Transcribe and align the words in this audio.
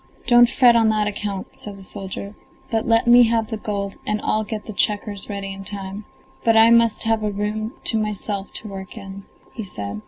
"Don't 0.25 0.49
fret 0.49 0.75
on 0.75 0.89
that 0.89 1.05
account," 1.05 1.53
said 1.53 1.77
the 1.77 1.83
soldier, 1.83 2.33
"but 2.71 2.87
let 2.87 3.05
me 3.05 3.25
have 3.25 3.51
the 3.51 3.57
gold 3.57 3.97
and 4.03 4.19
I'll 4.23 4.43
get 4.43 4.65
the 4.65 4.73
checkers 4.73 5.29
ready 5.29 5.53
in 5.53 5.63
time; 5.63 6.05
but 6.43 6.57
I 6.57 6.71
must 6.71 7.03
have 7.03 7.21
a 7.21 7.29
room 7.29 7.73
to 7.83 7.99
myself 7.99 8.51
to 8.53 8.67
work 8.67 8.97
in," 8.97 9.25
he 9.53 9.63
said. 9.63 9.99